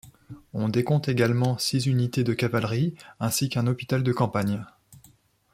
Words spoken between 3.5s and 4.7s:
hôpital de campagne.